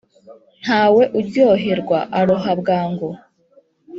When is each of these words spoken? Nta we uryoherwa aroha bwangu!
Nta 0.63 0.83
we 0.95 1.03
uryoherwa 1.17 1.99
aroha 2.19 2.51
bwangu! 2.59 3.09